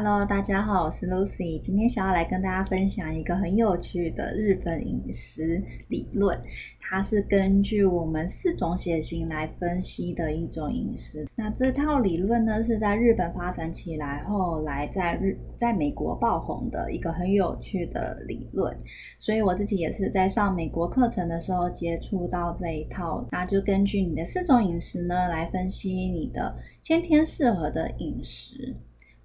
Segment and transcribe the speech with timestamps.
[0.00, 1.58] Hello，大家好，我是 Lucy。
[1.58, 6.40] 今天想要来跟大家分享一个很有趣的日本饮食理论，
[6.78, 11.26] 它是根据我们四种血型来分析的一种饮食。
[11.34, 18.72] 那这套理论呢，是在日本发展起来后来在日在美国爆红的一个很有趣的理论。
[19.18, 26.54] 所以我自己也是在上美国课程的时候接触到这一套，那就根据你的四种饮食呢来分析你的
[26.84, 28.76] 先天适合的饮食。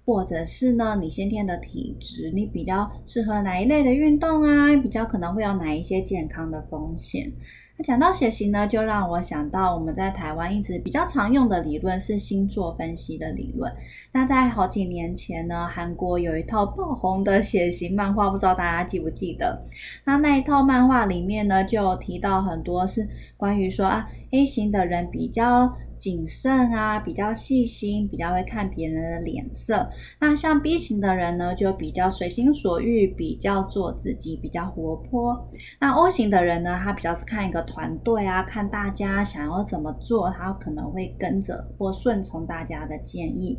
[0.04, 4.76] 或者是呢，你先天的体质，你比较适合哪一类的运动啊？
[4.76, 7.32] 比较可能会有哪一些健康的风险？
[7.76, 13.72] 那讲到血型呢，就让我想到我们在台湾一直比较常用的理论是星座分析的理论。
[14.12, 19.60] 那在好几年前呢，韩国有一套爆红的血型漫画，不知道大家记不记得？
[20.04, 25.74] 那那一套漫画里面呢，就提到很多是关于说啊，A 型的人比较。
[26.04, 29.88] 谨慎啊，比较细心，比较会看别人的脸色。
[30.20, 35.48] 那像 B 型的人呢，就比较随心所欲，比较做自己，比较活泼。
[35.80, 43.58] 那 O 型的人呢，他比较是看一个团队啊，看大家想要怎么做，他可能会跟着或顺从大家的建议。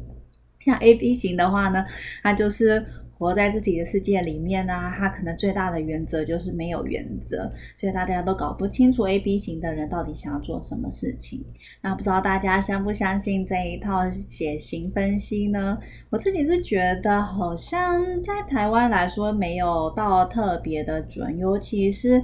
[0.59, 1.83] 像 A B 型的话呢，
[2.21, 2.85] 他就是。
[3.17, 11.43] 活在自己的世界里面呢，他可能最大的原则就是没有原则，所以大家都搞不清楚 A B 型的人到底想要做什么事情。
[11.81, 15.77] 那不知道大家相不相信这一套血型分析呢？
[16.09, 22.21] 我自己是觉得好像在台湾来说没有到特别的准，尤其是。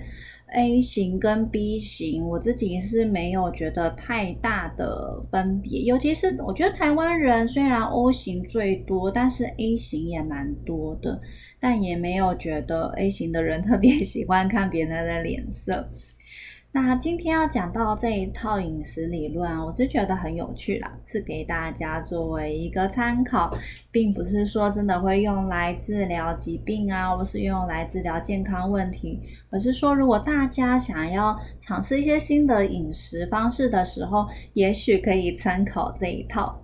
[0.54, 11.22] A 型跟 B 型，我自己是没有觉得太大的分别，尤其是我觉得台湾人虽然 O 型最多，但是 A 型也蛮多的，
[11.60, 15.90] 但也没有觉得 A 型的人特别 喜欢看别人的脸色。
[16.74, 23.54] 那今天要讲到这一套饮食理论，我是觉得很有趣啦，是给大家作为一个参考，
[23.92, 36.61] 并不是说真的会用来治疗疾病啊，或是用来治疗健康问题，而是说如果大家想要尝试一些新的饮食方式的时候，也许可以参考这一套。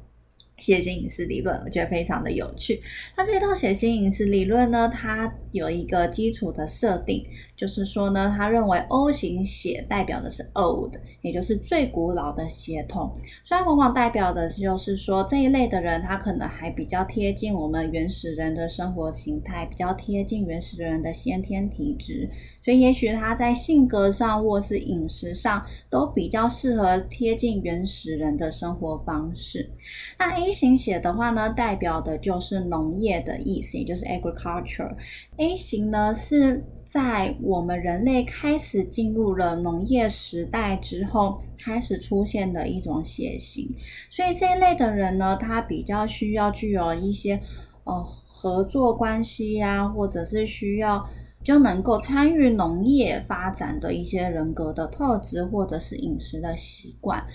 [0.57, 2.81] 血型饮食理论，我觉得非常的有趣。
[3.15, 7.25] 那这套血型饮食理论呢，它有一个基础的设定，
[7.55, 13.13] 就是说呢，他认为 O 型血代表的是 old，也就是最古老的血统，
[13.43, 22.29] 虽然往往代表的就是说这一类的人，他可能还比较贴近我们原始人的生活形态，比较贴近原始人的先天体质，
[22.63, 29.69] 所以也许他在性格上或是饮食上都比较适合贴近原始人的生活方式。
[30.17, 34.95] 那 A 型血的话呢，代表的就是农业的意思，也就是 agriculture。
[35.37, 43.69] A 型呢是在我们人类开始进入了农业时代之后开始出现的一种血型，
[44.09, 47.39] 所以这一类的人呢，他比较需要具有一些
[47.83, 51.07] 呃合作关系呀，或者是需要
[51.43, 57.25] 就能够参与农业发展的一些人格的特质，或者是饮食的习惯。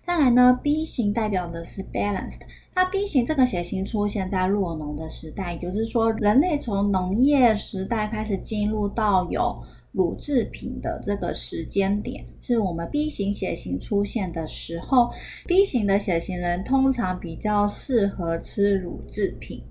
[0.00, 2.40] 再来呢，B 型代表的是 balanced。
[2.74, 9.62] 那 B 型这个血型出现在落农的时代，也就是说，人类从农业时代开始进入到有
[9.92, 15.10] 乳制品的这个时间点，是我们 B 型血型出现的时候。
[15.46, 19.62] B 型的血型人通常比较适合吃乳制品。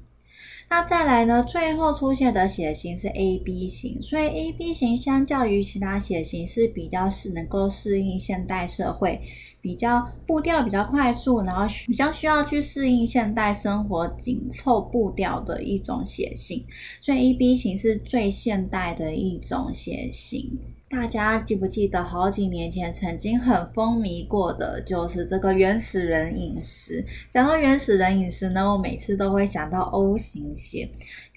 [0.72, 1.44] 那再来呢？
[1.44, 9.20] 最后出现的血型是 A B 型，所以 A B 型相较于其他血型是比较是能够适应现代社会，
[9.60, 16.64] 比较步调比较快速，然后比较需要去适应现代生活紧凑步调的一种血型，
[17.02, 20.58] 所以 A B 型是最现代的一种血型。
[20.92, 27.04] 大家记不记得好几年前曾经很风靡过的，就是这个原始人饮食。
[27.30, 30.80] 讲到原始人饮食呢，我每次都会想到 O 型血，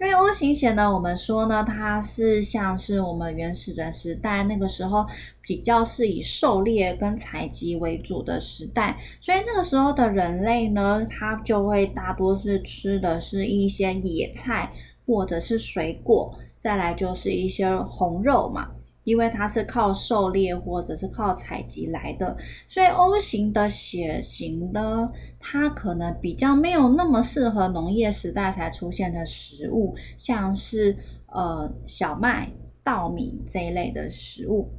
[0.01, 5.07] 因为 O 型血呢，我们说呢，它是像是我们原始人时代那个时候
[5.41, 14.73] 比较是以狩猎跟采集为主的时代，所以那个时候的人类呢，他就会大多是吃的是一些野菜
[15.07, 18.71] 或者是水果，再来就是一些红肉嘛。
[19.05, 22.37] 因为它是靠狩猎或者是靠采集来的，
[22.67, 30.97] 所以 O 型的血型呢，它可能比较没有那么适合农业时代才出现的食物，像是
[31.27, 32.51] 呃小麦、
[32.83, 34.71] 稻米这一类的食物。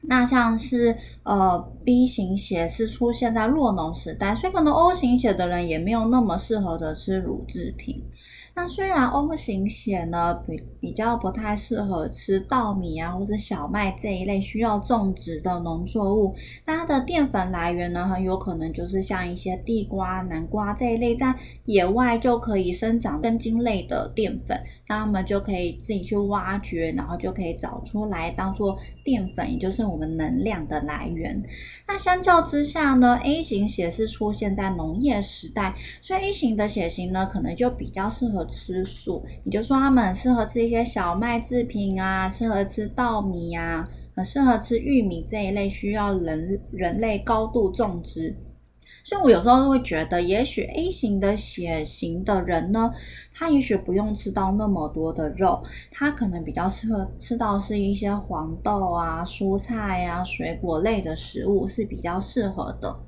[0.00, 8.00] 那像是呃 B 型血是出现在弱农时代，所以可能 O 型血的人也没有那么适合的吃乳制品。
[8.58, 16.34] 那虽然 O 型血呢比比较不太适合吃稻米啊或者小麦这一类需要种植的农作物，
[16.66, 21.32] 那它的淀粉来源呢很有可能就是像一些地瓜、南瓜这一类在
[21.66, 31.40] 野外就可以生长根茎类的淀粉，那他们就可以自己去挖掘，然后就可以找出来当做淀粉，也就是我们能量的来源。
[31.86, 38.48] 那相较之下呢，A 型血是出现在农业时代，所以 A 型的血型呢可能就比较适合。
[38.50, 43.86] 吃素，也就是说，他们很适合吃一些小麦制品啊，适合吃稻米啊，
[44.16, 48.34] 很适合吃玉米这一类需要人人类高度种植。
[49.04, 52.90] 所以我有时候会觉得，也许 A 型的血型的人呢，
[53.32, 62.98] 他也许不用吃到那么多的肉，他可能比较适合吃到是一些黄豆啊、蔬菜啊、水果类的食物是比较适合的。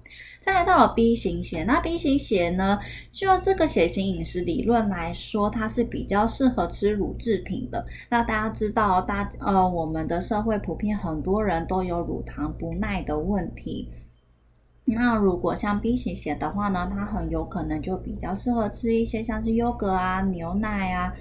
[0.40, 2.78] 再来到了 B 型血，那 B 型血呢，
[3.12, 7.84] 就这个血型饮食理论来说，它是比较适合吃乳制品的。
[8.08, 13.88] 那大家知道，大呃，我们的社会普遍很多人都有乳糖不耐的问题。
[14.94, 21.12] 那如果像 B 型血的话呢，它很有可能就比较适合吃一些像是优格啊、牛奶啊，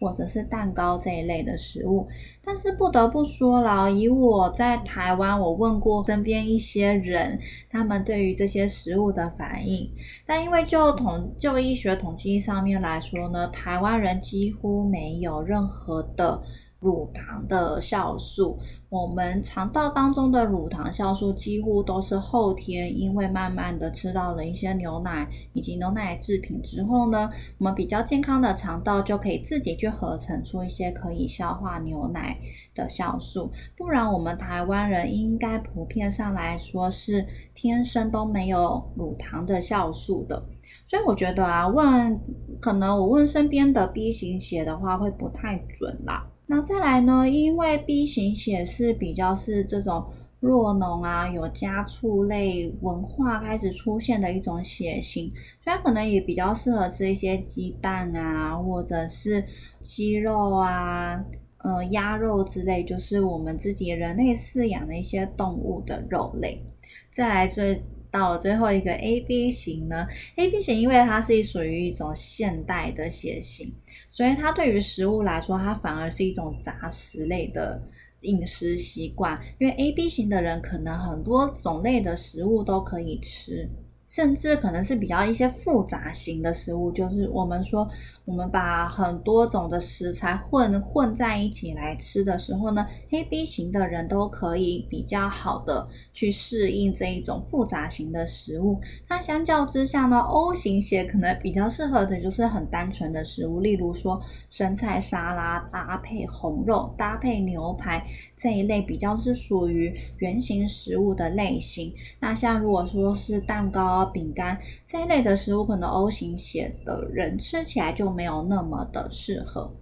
[0.00, 2.06] 或者是蛋糕这一类的食物。
[2.44, 7.38] 但是不得不说了，以我在台湾，我问过身边一些人，
[7.70, 9.90] 他们对于这些食物的反应。
[10.26, 16.42] 但因为就统就医学统计上面来说呢，台湾人几乎没有任何的。
[16.84, 18.58] 乳糖的酵素，
[18.90, 32.38] 我们肠道当中的乳糖酵素几乎都是后天，因为慢慢的吃到了一些牛奶以及牛奶制品之后呢，我们比较健康的肠道就可以自己去合成出一些可以消化牛奶
[32.74, 40.44] 的酵素，不然我们台湾人应该普遍上来说是天生都没有乳糖的酵素的，
[40.84, 42.20] 所以我觉得啊，问
[42.60, 46.28] 可能我问身边的 B 型血的话会不太准啦。
[46.46, 47.28] 那再来呢？
[47.28, 50.04] 因为 B 型血是比较是这种
[50.40, 55.30] 弱农啊，有家畜类文化开始出现的一种血型，
[55.62, 59.44] 所以可能也比较适合吃一些鸡蛋啊，或者是
[59.82, 61.24] 鸡肉啊，
[61.58, 66.62] 呃，鸭肉之类，就是我们自己人类饲养的一些动物的肉类。
[67.10, 67.82] 再来最。
[68.14, 70.06] 到了最后一个 A B 型呢
[70.36, 73.74] ，A B 型因为它是属于一种现代的血型，
[74.08, 77.82] 所以它对于食物来说，它反而是一种杂食类的
[78.20, 79.36] 饮食习惯。
[79.58, 83.68] 因为 A B 型的人可能很多种类的食物都可以吃。
[84.14, 87.88] 甚至可能是比较一些复杂型的食物，就是我们说，
[88.24, 98.80] 我们把很多种的食材混混在一起来吃的时候呢，黑 B 型的人都可以比较好的去适应这一种复杂型的食物。
[99.08, 108.06] 那相较之下呢，O 型血可能比较适合的就是很单纯的食物，例如说生菜沙拉搭配红肉搭配牛排
[108.36, 111.92] 这一类比较是属于圆形食物的类型。
[112.20, 114.03] 那像如果说是蛋糕。
[114.06, 119.72] 饼干这一类的食物，可能 O 型血的人吃起来就没有那么的适合。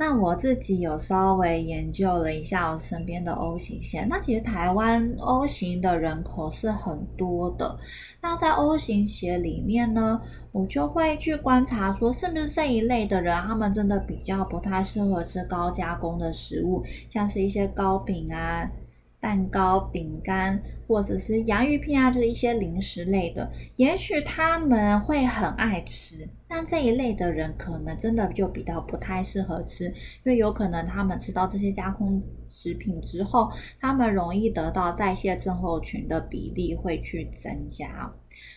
[0.00, 7.76] 那我自己有稍微研究了一下我身边的 O 型血，那其实台湾 O 型的人口是很多的。
[8.22, 10.20] 那在 O 型血里面呢，
[10.52, 18.70] 我就会去观察说，是不是这一类的人，他们真的比较不太适合吃高加工的食物，像是一些糕饼啊。
[19.20, 26.28] 蛋糕、饼干，或者是洋芋片啊，就是一些零食类的，也许他们会很爱吃。
[26.46, 29.92] 但这一类的人，可能真的就比较不太适合吃，因
[30.24, 33.50] 为有可能他们吃到这些加工食品之后，
[33.80, 38.10] 他们容易得到代谢症候群的比例会去增加。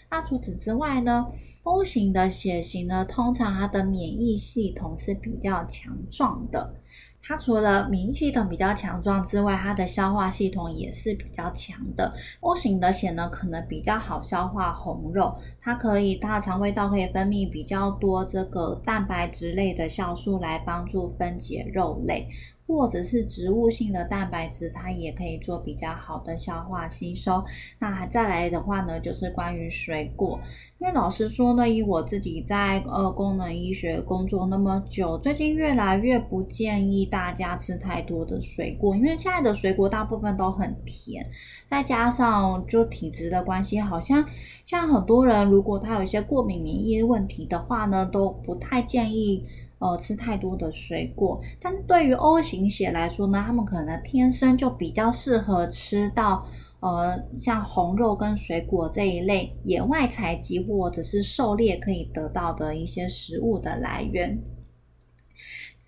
[0.09, 1.25] 那除此之外呢
[1.63, 6.75] ，O 型的血型呢，通常它的免疫系统是比较强壮的。
[7.23, 12.13] 它除了免疫系统比较强壮之外，它的消化系统也是比较强的。
[12.39, 22.27] O 型的血呢，可能比较好消化红肉，它可以它的肠胃道可以分泌比较多这个蛋白质类的酵素来帮助分解肉类。
[22.71, 27.43] 或者是植物性的蛋白质，它也可以做比较好的消化吸收。
[27.79, 30.39] 那还再来的话呢，就是关于水果。
[30.79, 41.25] 因为老实说呢，以我自己在呃功能医学工作那么久，最近越来越不建议大家吃太多的水果，因为现在的水果大部分都很甜，
[41.67, 44.25] 再加上就体质的关系，好像
[44.63, 49.43] 像很多人如果他有一些过敏免疫问题的话呢，都不太建议。
[49.81, 56.45] 呃，吃太多的水果，但对于 O 型血来说呢，他们可能天生就比较适合吃到
[56.81, 64.39] 呃，像红肉跟水果这一类野外采集或者是狩猎可以得到的一些食物的来源。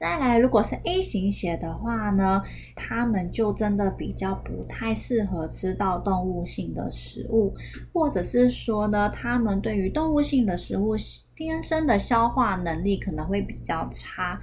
[0.04, 2.42] 再来，如果是 A 型血的话呢，
[2.76, 7.56] 他们就真的比较不太适合吃到动物性的食物，
[7.94, 10.98] 或者是说呢，他们对于动物性的食物
[11.38, 14.42] 天生的消化能力可能会比较差。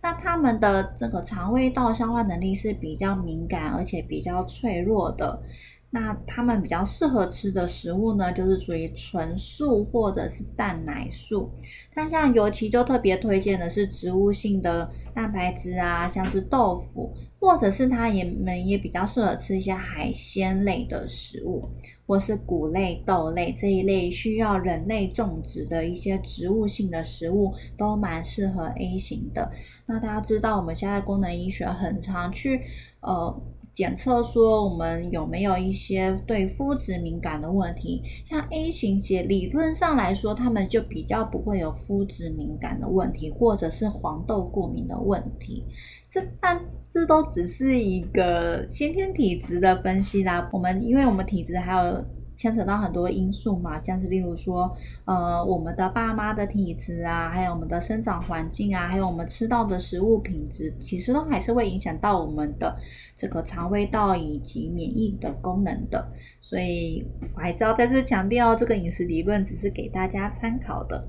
[0.00, 5.42] 那他们的这个肠胃道消化能力是比较敏感，而且比较脆弱的。
[5.92, 11.50] 那他们比较适合吃的食物呢，就是属于纯素或者是蛋奶素。
[11.92, 21.68] 但像尤其就特别推荐的是植物性的蛋白质啊，像是豆腐，或者是它也们也比较适合吃一些海鲜类的食物，
[22.06, 29.50] 或是谷类、豆类这一类需要人类种植的一些植物性的食物，都蛮适合 A 型的。
[29.86, 32.62] 那大家知道，我们现在功能医学很常去
[33.00, 33.42] 呃。
[33.72, 45.64] 检测说我们有没有一些对肤质敏感的问题，像 A 型血，理论上来说，他们就比较不会有肤质敏感的问题，或者是黄豆过敏的问题。
[46.10, 46.60] 这但
[46.90, 50.48] 这都只是一个先天体质的分析啦。
[50.52, 52.04] 我们因为我们体质还有。
[52.40, 62.74] 牵扯到很多因素嘛，像是例如说，呃，我们的爸妈的体质啊，还有我们的生长环境啊，还有我们吃到的食物品质，其实都还是会影响到我们的
[63.14, 66.10] 这个肠胃道以及免疫的功能的。
[66.40, 67.04] 所以
[67.36, 71.06] 我还是要再次强调，这个饮食理论只是给大家参考的。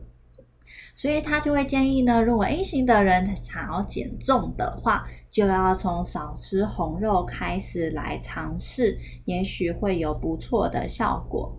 [0.93, 11.57] 所以他就会建议呢，如果 A 型的人想要减重的话，就要从少吃红肉开始来尝试，也许会有不错的效果。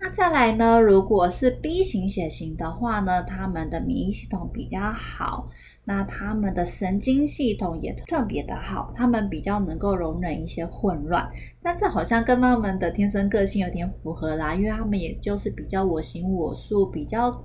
[0.00, 0.78] 那再来呢？
[0.80, 5.46] 如果是 B 型血型的话呢，他们的免疫系统比较好，
[5.82, 11.28] 那他们的神经系统也特别的好，他们比较能够容忍一些混乱。
[11.60, 17.44] 但这好像跟他们的天生个性有点符合啦，因为他们也就是比较我行我素，比较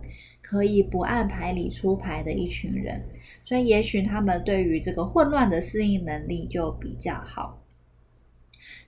[0.54, 3.02] 可以不按牌理出牌的一群人，
[3.44, 7.60] 所以也许他们对于这个混乱的适应能力就比较好。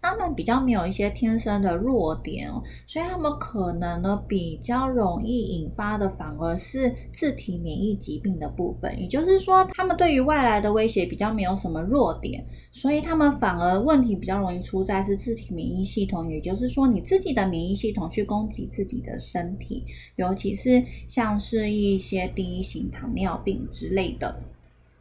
[0.02, 9.02] 他们比较没有一些天生的弱点哦，所以他们可能呢比较容易引发的反而是自体免疫疾病的部分。
[9.02, 16.30] 也就是说，他们对于外来的威胁比较没有什么弱点，所以他们反而问题比较容易出在是自体免疫系统。
[16.30, 19.84] 也就是说，你自己的免疫系统去攻击自己的身体，
[20.16, 24.42] 尤其是像是一些第一型糖尿病之类的，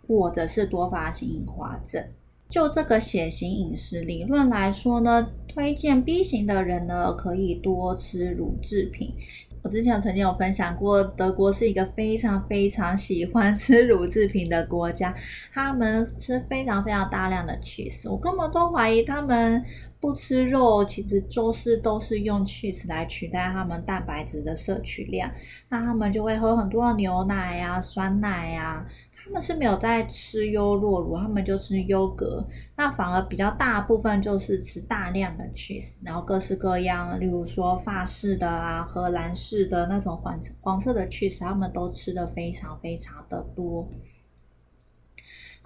[0.06, 2.04] 或者是多发性硬化症。
[2.48, 9.14] 就这个血型饮食理论来说呢，推荐 B 型的人呢可以多吃乳制品。
[9.62, 15.14] 我之前曾经有分享过，德国是一个非常非常喜欢吃乳制品的国家，
[15.54, 18.08] 他们吃非常非常大量的 cheese。
[18.10, 19.64] 我根本都怀疑他们
[19.98, 25.30] 不吃肉，其实就是都是用 cheese 来取代他们蛋白质的摄取量。
[25.70, 28.86] 那他们就会喝很多的牛奶呀、酸奶呀。
[29.24, 43.88] 他们是没有在吃优酪乳，他们就吃优格，那反而比较大部分就是吃大量的 cheese，然后各式各样，例如说法式的啊、荷兰式的那种黄黄色的 cheese，他们都吃的非常非常的多。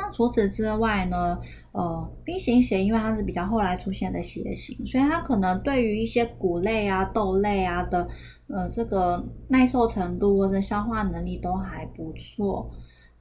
[0.00, 1.41] 那除此之外呢，
[1.73, 8.09] 呃，B 型血因为它是比较后来出现的血型，所以它可能对于一些谷类啊、豆类啊的，
[8.47, 12.71] 呃，这个耐受程度或者消化能力都还不错。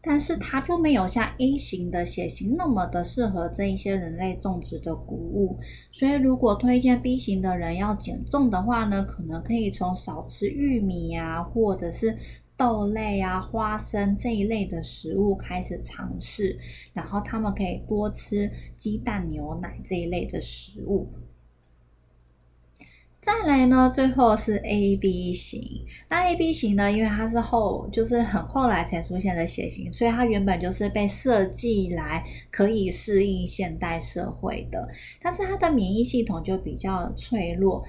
[0.08, 5.60] 但是它就没有像 A 型的血型那么的适合这一些人类种植的谷物，
[5.92, 12.18] 所以如果推荐 B 型的人要减重的话呢，可能可以从少吃玉米呀，或者是
[12.56, 16.58] 豆类啊、花生这一类的食物开始尝试，
[16.94, 21.08] 然后他们可以多吃鸡蛋、牛奶这一类的食物。
[23.28, 25.62] 再来呢，最后是 A B 型。
[26.08, 34.88] 那 A B 型呢，因为它是后，就是很后来才出现的血型，所以它原本就是被设计来可以适应现代社会的。
[35.22, 37.84] 但是它的免疫系统就比较脆弱。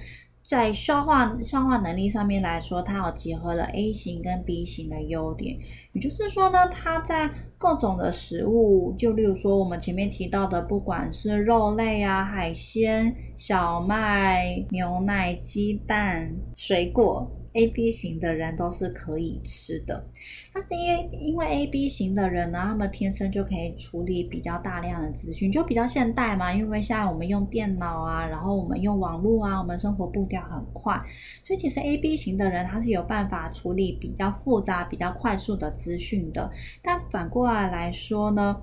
[0.49, 5.59] 在消化消化能力上面来说，它有结合了 A 型跟 B 型的优点，
[5.93, 17.31] 也就是说呢，它在各种的食物，就例如说我们前面提到的，不管是肉类啊、海鲜、小麦、牛奶、鸡蛋、水果。
[17.55, 20.07] A B 型的人都是可以吃的，
[20.53, 26.53] 但是因为因为 A B 型的人呢，他们天生就可以处理比较大量的资讯，就比较现代嘛。
[26.53, 31.01] 因为现在我们用电脑啊，然后我们用网络啊，我们生活步调很快，
[31.43, 36.51] 所以其实 A B 型的人他是有办法处理比较复杂、比较快速的资讯的。
[36.83, 38.61] 但反过来来说呢？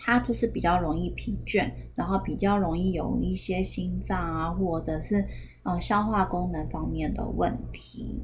[0.00, 5.24] 他就是比较容易疲倦，然后比较容易有一些心脏啊，或者是
[5.62, 8.20] 呃消化功能方面的问题。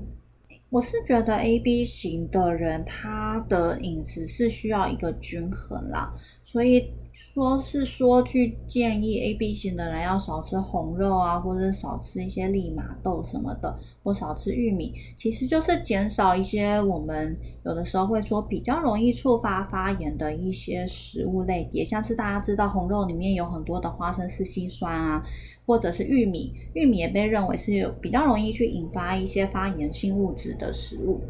[0.71, 6.91] 我是觉得 A B 型的人，他的饮食是需要一个均衡啦，所以。
[7.17, 25.25] 说是说去建议 A B 型的人要少吃红肉啊，或者少吃一些利马豆什么的，或少吃玉米，其实就是减少一些我们有的时候会说比较容易触发发炎的一些食物类别，像是大家知道红肉里面有很多的花生丝烯酸啊，
[25.65, 31.21] 或者是玉米，玉米也被认为是有比较容易去引发一些发炎性物质的食物。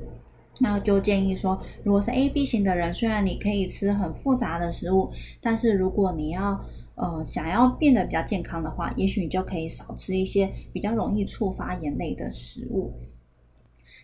[0.61, 5.11] 那就建议说，如果是 A B 型的人，虽然你可以吃很复杂的食物，
[5.41, 6.59] 但是如果你要
[6.95, 12.95] 呃想要变得比较健康的话，也许你就可以少吃一些比较容易触发炎类的食物。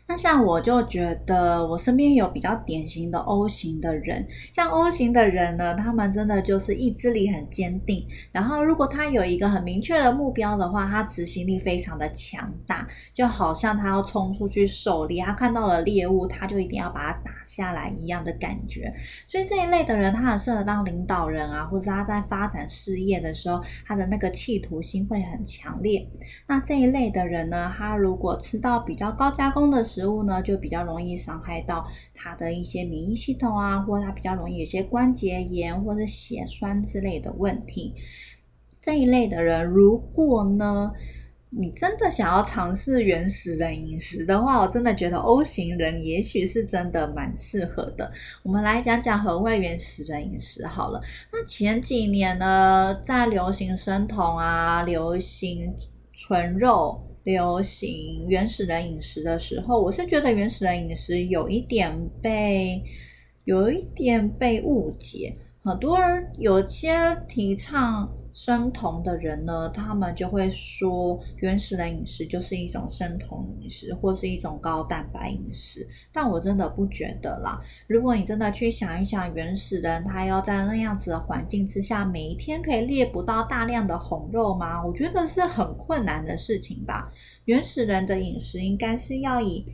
[0.06, 8.06] 那像我就觉得，我身边有比较典型的 O 型的人，像 O 型的人呢，他们真的就是意志力很坚定。
[8.32, 18.92] 然后，如果他有一个很明确的目标的话，他执行力非常的强大，就好像他要冲出去狩猎，他看到了猎物，他就一定要把它打下来一样的感觉。
[19.26, 26.06] 所以这一类的人，他很适合当领导人啊，或者他在发展事业的时候，他的那个企图心会很强烈。
[26.46, 37.94] 那这一类的人呢，他如果吃到比较高加工的食物呢，就比较容易伤害到他的一些免疫系统啊，或者他比较容易有些关节炎或者血栓之类的问题。
[38.80, 40.92] 这一类的人，如果呢，
[41.50, 48.10] 你真的想要尝试原始人饮食的话，我真的觉得 O 型人也许是真的蛮适合的。
[48.42, 51.00] 我们来讲讲何谓原始人饮食好了。
[51.32, 55.72] 那前几年呢，在流行生酮啊，流行
[56.12, 57.06] 纯肉。
[57.24, 62.82] 流行原始人饮食的时候，我是觉得原始人饮食有一点被
[63.44, 68.12] 有一点被误解，很多人有些提倡。
[68.32, 75.86] 生酮的人呢，他们就会说原始的饮食就是一种生酮饮食，或是一种高蛋白饮食。
[76.12, 77.60] 但我真的不觉得啦。
[77.86, 84.84] 如果你真的去想一想，原始人他要在那样子的环境之下，每一天可以猎捕到大量的红肉吗？
[84.84, 87.10] 我觉得是很困难的事情吧。
[87.44, 89.64] 原始人的饮食应该是要以。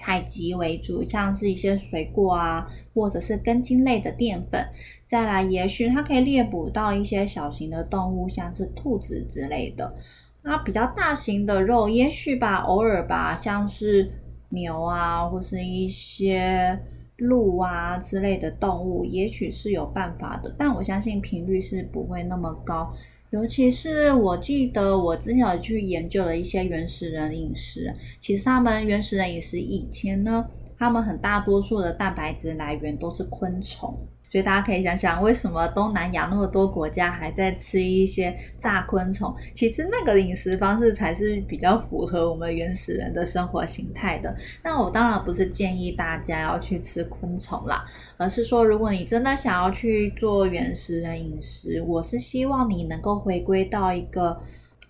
[0.00, 4.66] 采集为主，像是一些水果啊，或者是根茎类的淀粉。
[5.04, 9.94] 再来，也许它可以猎捕到一些小型的动物，像是兔子之类的。
[10.40, 14.10] 那比较大型的肉，也许吧，偶尔吧，像是
[14.48, 16.80] 牛啊，或是一些
[17.18, 20.54] 鹿啊之类的动物，也许是有办法的。
[20.56, 22.90] 但我相信频率是不会那么高。
[23.30, 30.44] 尤其是我记得我之前有去研究了一些原始人饮食，其实他们原始人饮食以前呢，
[30.76, 33.96] 他们很大多数的蛋白质来源都是昆虫。
[34.30, 39.34] 所以大家可以想想，为什么东南亚那么多国家还在吃一些炸昆虫？
[39.52, 44.32] 其实那个饮食方式才是比较符合我们原始人的生活形态的。
[44.62, 47.84] 那我当然不是建议大家要去吃昆虫啦，
[48.16, 54.38] 而是说，如果你真的想要去做原始人饮食，我是希望你能够回归到一个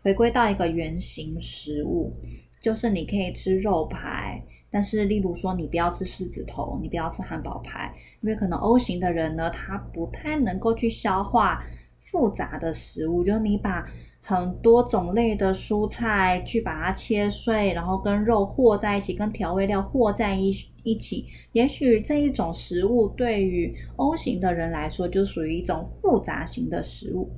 [0.03, 2.15] 回归到一个原型食物，
[2.61, 4.45] 就是你可以吃肉排。
[4.71, 11.65] 但是，例如说，你不要吃狮子头，你不要吃汉堡排，因为可能 O 型的人呢，他不太能够去消化
[11.99, 13.25] 复杂的食物。
[13.25, 13.85] 就是你把
[14.21, 20.53] 很多种类的蔬菜去把它切碎，然后跟肉和在一起，跟调味料和在一
[20.85, 27.29] 一起，也许这一种食物对于 O 型的人来说，就属于一种复杂型的食物。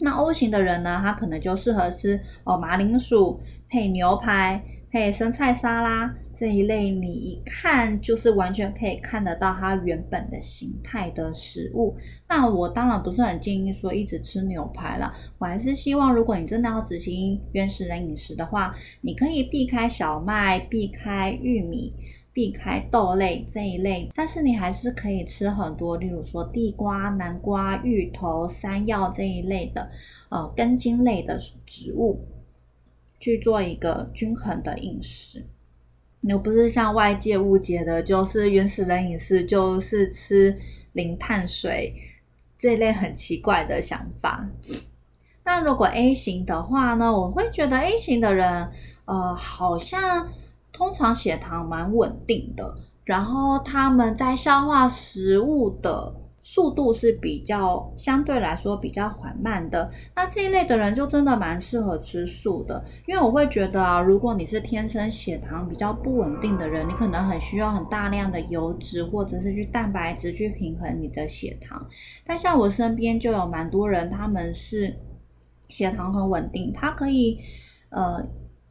[0.00, 4.60] 那 O 型的人呢，他可能就适合吃哦马铃薯配牛排
[4.90, 6.12] 配生菜沙拉。
[6.36, 11.96] 这一类你一看就是完全可以看得到它原本的形态的食物。
[12.28, 21.94] 那我当然不是很建议说一直吃牛排了，我还是希望如果你真的要执行原始人饮食的话，你可以避开小麦、避开玉米、
[22.32, 29.88] 避开豆类这一类，但是你还是可以吃很多，例如说地瓜、南瓜、芋头、山药这一类的
[30.30, 32.26] 呃根茎类的植物，
[33.20, 35.46] 去做一个均衡的饮食。
[36.26, 40.56] 又不是像外界误解的，就是原始人饮食就是吃
[40.92, 41.94] 零碳水
[42.56, 44.48] 这类很奇怪的想法。
[45.44, 47.12] 那如果 A 型的话呢？
[47.12, 48.70] 我会觉得 A 型的人，
[49.04, 50.28] 呃，好像
[50.72, 56.14] 通常血糖蛮稳定的，然后他们在消化食物的
[56.46, 71.88] 速度是比较相对来说比较缓慢的，那这一类的人就真的蛮适合吃素的，因为我会觉得啊，如果你是天生血糖比较不稳定的人，你可能很需要很大量的油脂或者是去蛋白质去平衡你的血糖。
[72.26, 74.94] 但像我身边就有蛮多人，他们是
[75.70, 77.38] 血糖很稳定，他可以
[77.88, 78.22] 呃。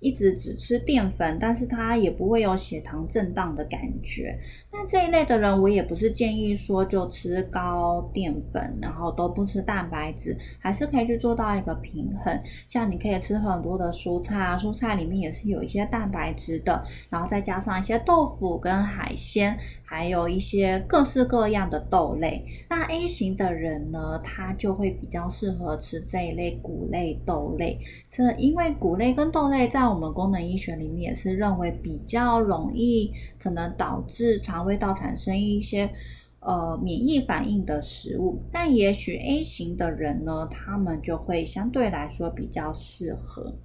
[0.03, 4.37] 一直只吃淀粉，但是他也不会有血糖震荡的感觉。
[4.71, 12.37] 那这一类的人，我也不是建议说就吃高淀粉，然后都不吃蛋白质，还是可以去做到一个平衡。
[12.67, 19.57] 像你可以吃很多的蔬菜啊，蔬菜里面也是有一些蛋白质的，然后再加上一些豆腐跟海鲜。
[19.85, 27.77] 还有一些各式各样的豆类，那 A 型的人呢，他就会比较适合吃这一类谷类豆类。
[28.09, 35.91] 这因为谷类跟豆类在我们功能医学里面也是认为比较容易可能导致肠胃道产生一些
[36.39, 43.55] 呃免疫反应的食物，但也许 A 型的人呢，他们就会相对来说比较适合。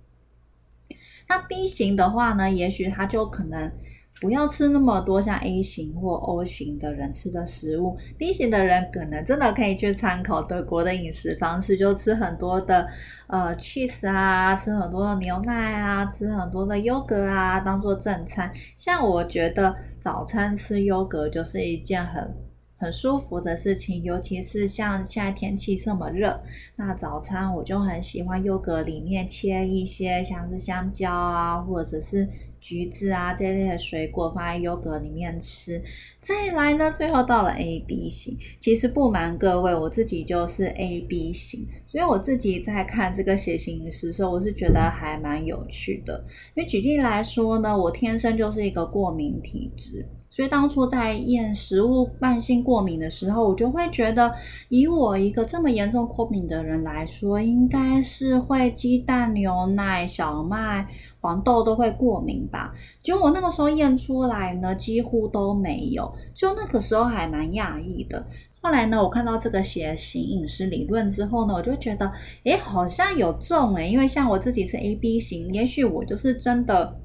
[1.28, 3.72] 那 B 型的话呢，也许他就可能。
[4.20, 12.88] 不要吃那么多像 A 型或 O 型的人吃的食物，B 型的人可能真的可以去参考德国的饮食方式，就吃很多的
[13.28, 18.52] 呃 cheese 啊，吃很多的牛奶啊，吃很多的优格啊，当做正餐。
[18.76, 22.35] 像我觉得早餐吃优格就是一件很。
[22.81, 26.40] 很舒服的事情，尤其是像现在天气这么热，
[26.76, 32.28] 那早餐我就很喜欢优格里面切一些像是香蕉啊，或者是
[32.61, 35.83] 橘子啊这类的水果放在优格里面吃。
[36.21, 46.25] 再来呢，最后到了 A B 型，其实不瞒各位，我自己就是 A B 型，所以我自己在看这个血型的时候，我是觉得还蛮有趣的。
[46.55, 50.07] 因为举例来说呢，我天生就是一个过敏体质。
[50.31, 54.31] 所以当初在验食物慢性过敏的时候，我就会觉得，
[54.68, 60.87] 以我一个这么严重过敏的人来说，应该是会鸡蛋、牛奶、小麦、
[61.21, 62.74] 黄豆都会过敏吧。
[63.02, 68.26] 结果我那个时候验出来呢，几乎都没有，就那个时候还蛮讶异的。
[68.61, 72.11] 后来呢，我看到这个血型饮食理论之后呢，我就觉得，
[72.44, 76.98] 诶，好像有中诶，因为像我自己是 A B 型，也许我就是真的。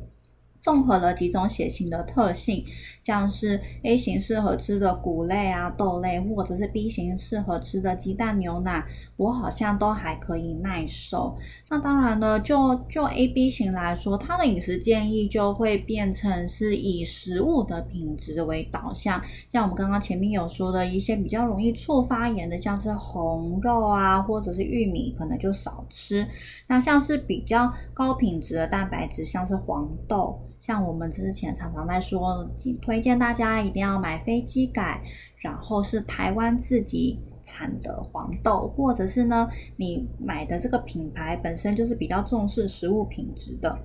[0.63, 2.63] 综合了几种血型的特性，
[3.01, 8.85] 像是 A 型适合吃的谷类啊、豆类，或者是 B 型适合吃的鸡蛋、牛奶，
[9.17, 11.37] 我好像都还可以耐受。
[11.69, 19.21] 那当然呢，就就 A、B 型来说，它的饮食建议就会变成是以食物的品质为导向。
[19.51, 26.25] 像我们刚刚前面有说的一些比较容易促发炎的，像是红肉啊，或者是玉米，可能就少吃。
[26.67, 30.39] 那像是比较高品质的蛋白质，像是黄豆。
[30.63, 32.49] 像我们之前常常在说，
[32.81, 35.03] 推荐大家一定要买飞机改，
[35.41, 43.77] 然后是台湾自己产的黄豆，或者是呢，你买的这个品牌本身就是比较重视食物品质的，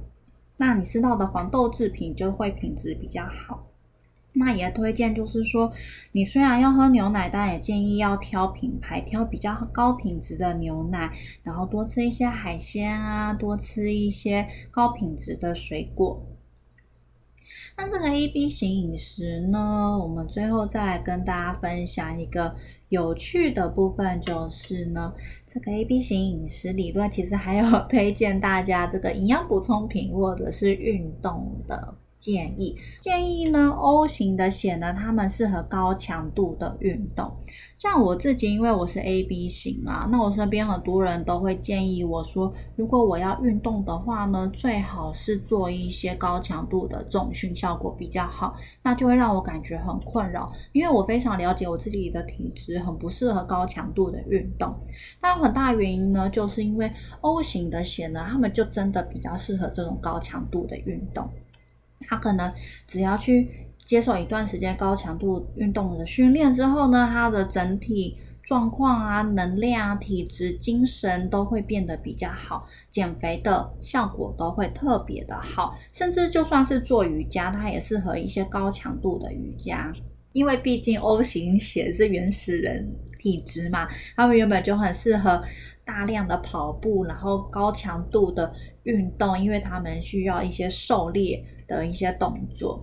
[0.57, 3.67] 那你吃到的黄豆制品就会品质比较好。
[4.35, 5.73] 那也推荐就是说，
[6.12, 11.11] 你虽然要喝牛奶，但也建议要挑品牌，挑比较高品质的牛奶，
[11.43, 16.25] 然后多吃一些海鲜啊，多吃一些高品质的水果。
[17.81, 22.53] 那这个 A B 型饮食呢，我们最后再来跟大家分享一个
[22.88, 25.14] 有趣的部分，就是呢，
[25.47, 31.95] 这个 A B 型饮食理论其实还有 推荐大家这个营养补充品或者是运动的。
[32.19, 37.33] 建议建议呢，O 型的血呢，他们适合高强度的运动。
[37.77, 48.57] 像我自己，因为我是 AB 型啊，那我身边很多人都会建议我说，如果我要运动的话呢，最好是做一些高强度的重训，效果比较好。
[48.83, 54.75] 那就会让我感觉很困扰，因为我非常了解我自己的体质，很不适合高强度的运动。
[55.21, 61.31] 但很大原因呢，就是因为 O 型的血呢，他们就真的比较适合这种高强度的运动。
[62.07, 62.53] 他可能
[62.87, 63.51] 只要去
[63.85, 75.77] 接受一段时间高强度运动的训练之后呢，他的整体状况啊、能量啊、体质、精神都会变得比较好，减肥的效果都会特别的好。
[75.93, 79.93] 甚至就算是做瑜伽，它也适合一些高强度的瑜伽，
[80.38, 85.42] 因为毕竟 O 型血是原始人体质嘛，他们原本就很适合
[85.85, 88.51] 大量的跑步，然后高强度的
[88.85, 91.44] 运动，因为他们需要一些狩猎。
[91.68, 92.83] 的一些动作，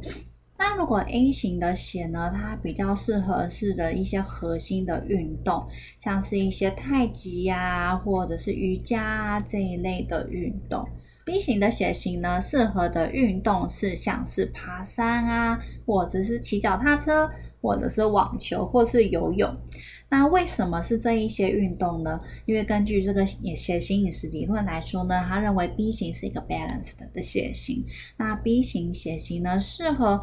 [0.59, 5.65] 那如果 A 型的血呢，它比较适合是的一些核心的运动，
[5.97, 10.87] 像是一些太极呀，或者是瑜伽这一类的运动。
[11.25, 17.27] B 型的血型呢，适合的运动是像是爬山啊，或者是骑脚踏车，
[17.59, 19.57] 或者是网球，或是游泳。
[20.09, 22.19] 那为什么是这一些运动呢？
[22.45, 27.83] 因为根据这个血型饮食理论来说呢，他认为 B 型是一个 balanced 的血型。
[28.17, 30.21] 那 B 型血型呢，适合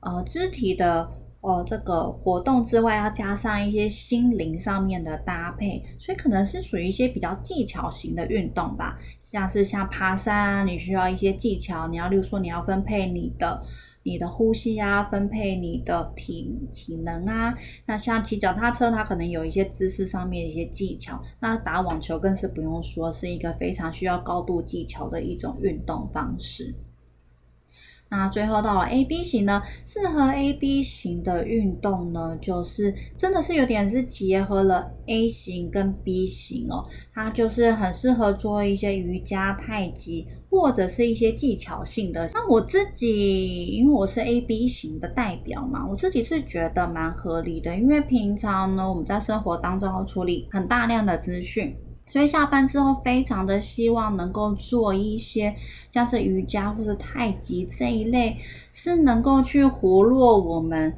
[0.00, 1.08] 呃肢体的。
[1.40, 8.98] 哦，这个活动之外，要加上一些心灵上面的搭配，所以可能是属于一些比较技巧型的运动吧。
[9.20, 13.62] 像是像爬山，你需要一些技巧，你要，例如说你要分配你的
[14.02, 17.54] 你的呼吸啊，分配你的体体能啊。
[17.86, 21.18] 那像骑脚踏车，它可能有一些姿势上面的一些技巧。
[21.40, 26.74] 那打网球更是不用说，是一个非常需要高度技巧的一种运动方式。
[28.10, 42.28] 那最后到了 A B 型呢，适合 A B 型的运动呢，就是真的是有点是结合了 A 型跟 B 型哦，它就是很适合做一些瑜伽、太极或者是一些技巧性的。
[42.34, 51.76] 那我自己因为我是 A B 型的代表嘛，我自己是觉得蛮合理的，因为平常呢我们在生活当中要处理很大量的资讯。
[52.10, 55.54] 所以下班之后，非常的希望能够做一些
[55.92, 58.36] 像是瑜伽或者太极这一类，
[58.72, 60.92] 是能够去活络我们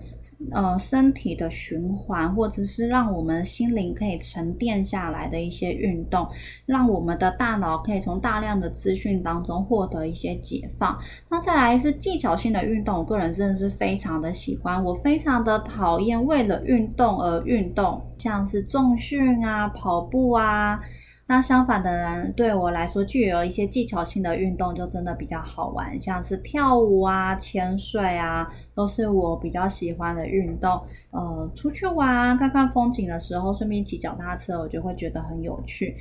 [0.51, 6.27] 呃身体的循环，或者是让我们心灵可以沉淀下来的一些运动，
[6.64, 10.98] 让我们的大脑可以从大量的资讯当中获得一些解放。
[11.29, 20.81] 那再来是技巧性的运动，我个人真的是非常的喜欢，我非常的讨厌为了运动而运动，像是重训啊、跑步啊。
[21.32, 30.70] 那相反的人，对我来说具有一些技巧性的运动就真的比较好玩，像是跳舞啊、潜水啊，都是我比较喜欢的运动。
[31.10, 35.96] 呃，出去玩、看看风景的时候，顺便骑脚踏车，我就会觉得很有趣。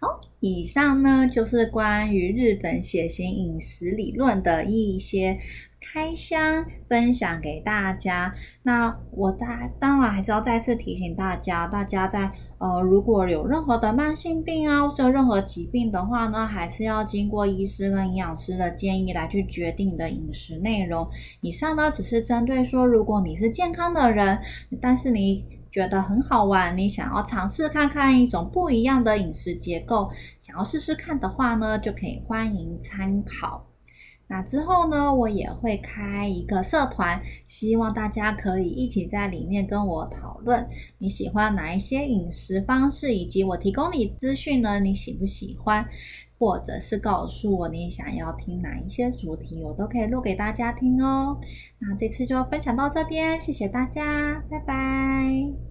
[0.00, 5.36] 好，以上呢就是关于日本血型饮食理论的一些。
[5.80, 8.34] 开箱分享给大家。
[8.62, 21.08] 那我大当然还是要再次提醒大家，大家在呃如果有任何的慢性病啊，或者任何疾病的话呢，还是要经过医师跟营养师的建议来去决定你的饮食内容。
[21.40, 24.38] 以上呢只是针对说，如果你是健康的人，
[24.80, 33.69] 但是你觉得很好玩，你想要尝试看看一种不一样的饮食结构，想要试试看的话呢，就可以欢迎参考。
[34.30, 45.84] 那之后呢，我也会开一个社团，希望大家可以一起在里面跟我讨论你喜欢哪一些饮食方式，以及我提供你资讯呢，你喜不喜欢？
[46.38, 51.38] 或者是告诉我你想要听哪一些主题，我都可以录给大家听哦。
[51.80, 55.69] 那这次就分享到这边，谢谢大家，拜拜。